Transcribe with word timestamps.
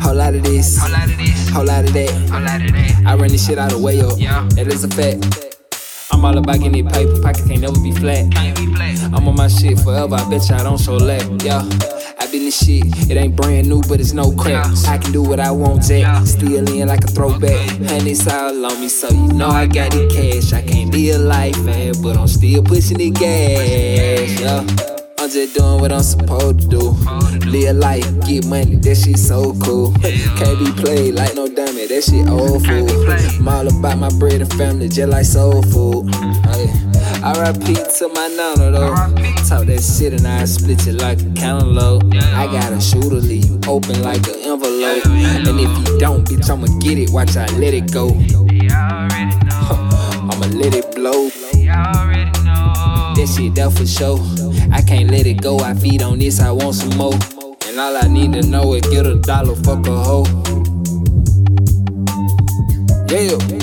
this, 0.00 0.02
Whole 0.02 0.14
lot 0.14 0.34
of 0.34 0.42
this, 0.42 0.78
whole 1.50 1.64
lot 1.64 1.84
of 1.84 1.92
that. 1.92 2.10
whole 2.30 2.40
lot 2.40 2.62
of 2.62 2.72
that. 2.72 3.02
I 3.06 3.14
run 3.14 3.28
this 3.28 3.46
shit 3.46 3.58
out 3.58 3.72
of 3.72 3.80
way 3.82 4.00
up. 4.00 4.14
Yeah. 4.18 4.46
That 4.54 4.66
is 4.68 4.84
a 4.84 4.88
fact. 4.88 5.56
I'm 6.12 6.24
all 6.24 6.36
about 6.36 6.58
getting 6.58 6.86
it 6.86 6.92
paper, 6.92 7.20
pocket 7.22 7.46
can't 7.46 7.60
never 7.60 7.80
be 7.80 7.92
flat. 7.92 8.30
Can't 8.32 8.56
be 8.56 8.66
black. 8.66 8.96
I'm 9.12 9.26
on 9.28 9.36
my 9.36 9.48
shit 9.48 9.78
forever, 9.78 10.16
I 10.16 10.28
bet 10.28 10.48
you 10.48 10.56
I 10.56 10.62
don't 10.62 10.78
show 10.78 10.96
lack. 10.96 11.22
Yeah. 11.42 11.62
I 12.18 12.26
been 12.30 12.44
this 12.44 12.58
shit, 12.62 12.84
it 13.10 13.16
ain't 13.16 13.36
brand 13.36 13.68
new, 13.68 13.80
but 13.88 14.00
it's 14.00 14.12
no 14.12 14.32
crack. 14.32 14.66
I 14.88 14.98
can 14.98 15.12
do 15.12 15.22
what 15.22 15.40
I 15.40 15.50
want, 15.50 15.82
Jack. 15.84 16.26
Still 16.26 16.68
in 16.68 16.88
like 16.88 17.04
a 17.04 17.06
throwback. 17.06 17.68
Honey's 17.88 18.26
all 18.28 18.66
on 18.66 18.80
me, 18.80 18.88
so 18.88 19.08
you 19.08 19.32
know 19.32 19.48
I 19.48 19.66
got 19.66 19.92
the 19.92 20.08
cash. 20.08 20.52
I 20.52 20.62
can't 20.62 20.92
be 20.92 21.10
a 21.10 21.18
life 21.18 21.58
man, 21.62 21.94
but 22.02 22.16
I'm 22.16 22.28
still 22.28 22.62
pushing 22.62 22.98
the 22.98 23.10
gas. 23.10 24.40
Yeah. 24.40 24.79
I'm 25.30 25.34
just 25.34 25.54
doing 25.54 25.80
what 25.80 25.92
I'm 25.92 26.02
supposed 26.02 26.62
to 26.62 26.66
do. 26.66 26.90
Live 27.50 27.76
life, 27.76 28.26
get 28.26 28.46
money, 28.46 28.74
that 28.74 28.96
shit 28.96 29.16
so 29.16 29.54
cool. 29.62 29.92
Can't 30.02 30.58
be 30.58 30.72
played 30.82 31.14
like 31.14 31.36
no 31.36 31.46
dummy, 31.46 31.86
that 31.86 32.02
shit 32.02 32.26
old 32.26 32.66
fool. 32.66 32.90
I'm 33.38 33.46
all 33.46 33.68
about 33.68 33.98
my 33.98 34.08
bread 34.18 34.40
and 34.42 34.52
family, 34.54 34.88
just 34.88 35.08
like 35.08 35.24
soul 35.24 35.62
food. 35.62 36.10
Oh, 36.12 36.42
hey. 36.50 37.22
R.I.P. 37.22 37.74
to 37.74 38.08
my 38.08 38.26
nana 38.26 38.72
though. 38.72 38.94
Talk 39.46 39.66
that 39.66 39.80
shit 39.80 40.14
and 40.14 40.26
I 40.26 40.46
split 40.46 40.84
it 40.88 40.94
like 40.94 41.20
a 41.20 41.30
cantaloupe. 41.38 42.12
I 42.34 42.46
got 42.50 42.72
a 42.72 42.80
shooter 42.80 43.14
leave 43.14 43.44
you 43.44 43.60
open 43.68 44.02
like 44.02 44.26
an 44.26 44.34
envelope. 44.34 45.06
And 45.06 45.60
if 45.60 45.78
you 45.78 45.98
don't, 46.00 46.26
bitch, 46.26 46.50
I'ma 46.50 46.66
get 46.80 46.98
it. 46.98 47.10
Watch 47.10 47.36
I 47.36 47.46
let 47.56 47.72
it 47.72 47.92
go. 47.92 48.08
That 53.20 53.28
shit 53.28 53.54
there 53.54 53.70
for 53.70 53.86
sure. 53.86 54.18
I 54.72 54.80
can't 54.80 55.10
let 55.10 55.26
it 55.26 55.42
go. 55.42 55.58
I 55.58 55.74
feed 55.74 56.00
on 56.00 56.18
this, 56.18 56.40
I 56.40 56.52
want 56.52 56.74
some 56.74 56.96
more. 56.96 57.12
And 57.66 57.78
all 57.78 57.94
I 57.94 58.08
need 58.08 58.32
to 58.32 58.40
know 58.40 58.72
is 58.72 58.80
get 58.86 59.04
a 59.04 59.16
dollar, 59.16 59.56
fuck 59.56 59.86
a 59.86 59.90
hoe. 59.90 60.24
Yeah. 63.10 63.59